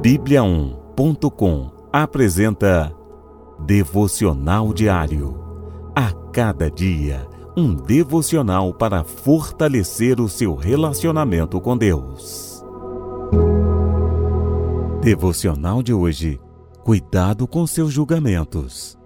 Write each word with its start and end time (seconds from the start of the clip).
Bíblia1.com 0.00 1.72
apresenta 1.92 2.94
Devocional 3.66 4.72
Diário. 4.72 5.36
A 5.92 6.12
cada 6.32 6.70
dia, 6.70 7.26
um 7.56 7.74
devocional 7.74 8.72
para 8.72 9.02
fortalecer 9.02 10.20
o 10.20 10.28
seu 10.28 10.54
relacionamento 10.54 11.60
com 11.60 11.76
Deus. 11.76 12.64
Devocional 15.02 15.82
de 15.82 15.92
hoje. 15.92 16.40
Cuidado 16.84 17.48
com 17.48 17.66
seus 17.66 17.92
julgamentos. 17.92 18.96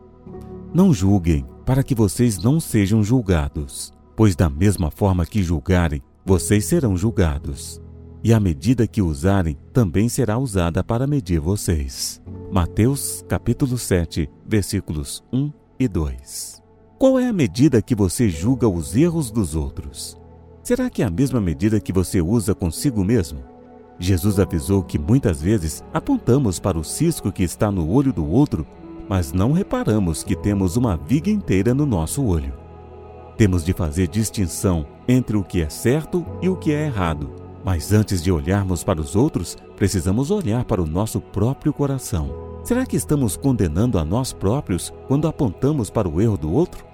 Não 0.75 0.93
julguem 0.93 1.47
para 1.65 1.83
que 1.83 1.95
vocês 1.95 2.37
não 2.37 2.61
sejam 2.61 3.03
julgados, 3.03 3.95
pois 4.15 4.37
da 4.37 4.51
mesma 4.51 4.91
forma 4.91 5.25
que 5.25 5.43
julgarem, 5.43 6.03
vocês 6.23 6.67
serão 6.67 6.99
julgados 6.99 7.82
e 8.25 8.33
a 8.33 8.39
medida 8.39 8.87
que 8.87 9.03
usarem 9.03 9.57
também 9.73 10.09
será 10.09 10.39
usada 10.39 10.85
para 10.85 11.07
medir 11.07 11.41
vocês. 11.41 12.23
Mateus 12.53 13.25
capítulo 13.29 13.77
7, 13.77 14.31
versículos 14.47 15.25
1 15.33 15.51
e 15.79 15.89
2. 15.89 16.63
Qual 16.99 17.19
é 17.19 17.27
a 17.27 17.33
medida 17.33 17.83
que 17.83 17.97
você 17.97 18.29
julga 18.31 18.69
os 18.69 18.95
erros 18.95 19.31
dos 19.31 19.57
outros? 19.57 20.17
Será 20.63 20.89
que 20.89 21.03
é 21.03 21.07
a 21.07 21.11
mesma 21.11 21.41
medida 21.41 21.81
que 21.81 21.93
você 21.93 22.21
usa 22.21 22.55
consigo 22.55 23.03
mesmo? 23.03 23.41
Jesus 23.99 24.39
avisou 24.39 24.85
que 24.85 24.99
muitas 24.99 25.43
vezes 25.43 25.83
apontamos 25.93 26.61
para 26.61 26.79
o 26.79 26.85
cisco 26.85 27.33
que 27.33 27.43
está 27.43 27.73
no 27.73 27.91
olho 27.91 28.13
do 28.13 28.25
outro, 28.25 28.65
mas 29.09 29.33
não 29.33 29.51
reparamos 29.51 30.23
que 30.23 30.37
temos 30.37 30.77
uma 30.77 30.97
viga 30.97 31.29
inteira 31.29 31.75
no 31.75 31.85
nosso 31.85 32.25
olho. 32.25 32.55
Temos 33.37 33.65
de 33.65 33.73
fazer 33.73 34.07
distinção 34.07 34.87
entre 35.09 35.37
o 35.37 35.43
que 35.43 35.61
é 35.61 35.69
certo 35.69 36.25
e 36.41 36.49
o 36.49 36.57
que 36.57 36.71
é 36.73 36.87
errado 36.87 37.42
mas 37.65 37.93
antes 37.93 38.23
de 38.23 38.31
olharmos 38.31 38.83
para 38.83 39.01
os 39.01 39.15
outros, 39.15 39.57
precisamos 39.77 40.31
olhar 40.31 40.65
para 40.65 40.83
o 40.83 40.87
nosso 40.87 41.21
próprio 41.21 41.73
coração. 41.73 42.61
Será 42.65 42.87
que 42.87 42.97
estamos 42.97 43.37
condenando 43.37 43.99
a 43.99 44.05
nós 44.05 44.33
próprios 44.33 44.93
quando 45.09 45.27
apontamos 45.27 45.91
para 45.91 46.09
o 46.09 46.21
erro 46.21 46.37
do 46.37 46.53
outro? 46.53 46.85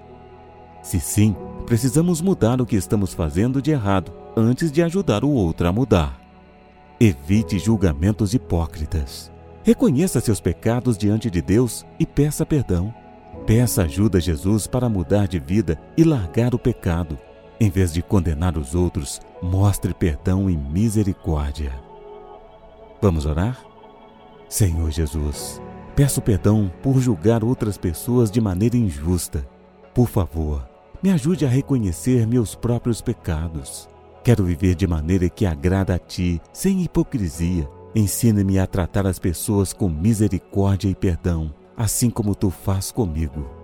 Se 0.81 0.99
sim, 0.99 1.35
precisamos 1.65 2.21
mudar 2.21 2.61
o 2.61 2.65
que 2.65 2.75
estamos 2.75 3.13
fazendo 3.13 3.61
de 3.61 3.71
errado 3.71 4.11
antes 4.35 4.71
de 4.71 4.81
ajudar 4.81 5.23
o 5.23 5.29
outro 5.29 5.67
a 5.67 5.71
mudar. 5.71 6.19
Evite 6.99 7.59
julgamentos 7.59 8.33
hipócritas. 8.33 9.31
Reconheça 9.63 10.19
seus 10.19 10.39
pecados 10.39 10.97
diante 10.97 11.29
de 11.29 11.41
Deus 11.41 11.85
e 11.99 12.05
peça 12.05 12.45
perdão. 12.45 12.93
Peça 13.45 13.83
ajuda 13.83 14.17
a 14.17 14.21
Jesus 14.21 14.67
para 14.67 14.89
mudar 14.89 15.27
de 15.27 15.39
vida 15.39 15.79
e 15.97 16.03
largar 16.03 16.53
o 16.53 16.59
pecado. 16.59 17.17
Em 17.61 17.69
vez 17.69 17.91
de 17.91 18.01
condenar 18.01 18.57
os 18.57 18.73
outros, 18.73 19.19
mostre 19.41 19.93
perdão 19.93 20.49
e 20.49 20.55
misericórdia. 20.55 21.73
Vamos 23.01 23.25
orar? 23.25 23.59
Senhor 24.47 24.89
Jesus, 24.89 25.61
peço 25.93 26.21
perdão 26.21 26.71
por 26.81 26.99
julgar 26.99 27.43
outras 27.43 27.77
pessoas 27.77 28.31
de 28.31 28.39
maneira 28.39 28.77
injusta. 28.77 29.45
Por 29.93 30.07
favor, 30.07 30.65
me 31.03 31.11
ajude 31.11 31.45
a 31.45 31.49
reconhecer 31.49 32.25
meus 32.25 32.55
próprios 32.55 33.01
pecados. 33.01 33.89
Quero 34.23 34.45
viver 34.45 34.73
de 34.73 34.87
maneira 34.87 35.27
que 35.27 35.45
agrada 35.45 35.95
a 35.95 35.99
Ti, 35.99 36.41
sem 36.53 36.81
hipocrisia. 36.81 37.69
Ensine-me 37.93 38.57
a 38.57 38.67
tratar 38.67 39.05
as 39.05 39.19
pessoas 39.19 39.73
com 39.73 39.89
misericórdia 39.89 40.89
e 40.89 40.95
perdão, 40.95 41.53
assim 41.75 42.09
como 42.09 42.35
Tu 42.35 42.49
faz 42.49 42.89
comigo. 42.89 43.58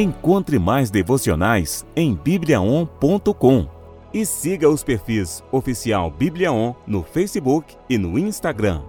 Encontre 0.00 0.60
mais 0.60 0.92
devocionais 0.92 1.84
em 1.96 2.14
bibliaon.com 2.14 3.66
e 4.14 4.24
siga 4.24 4.70
os 4.70 4.84
perfis 4.84 5.42
oficial 5.50 6.08
Bibliaon 6.08 6.72
no 6.86 7.02
Facebook 7.02 7.74
e 7.90 7.98
no 7.98 8.16
Instagram. 8.16 8.80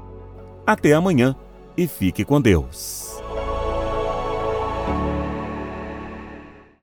Até 0.67 0.93
amanhã 0.93 1.35
e 1.75 1.87
fique 1.87 2.23
com 2.23 2.39
Deus. 2.39 3.19